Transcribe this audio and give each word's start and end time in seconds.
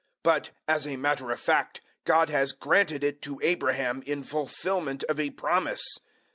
But, 0.23 0.49
as 0.67 0.87
a 0.87 0.97
matter 0.97 1.29
of 1.29 1.39
fact, 1.39 1.79
God 2.05 2.31
has 2.31 2.53
granted 2.53 3.03
it 3.03 3.21
to 3.21 3.39
Abraham 3.43 4.01
in 4.07 4.23
fulfilment 4.23 5.03
of 5.03 5.19
a 5.19 5.29
promise. 5.29 5.95